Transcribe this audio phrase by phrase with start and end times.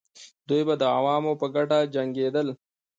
[0.47, 2.47] دوی به د عوامو په ګټه جنګېدل.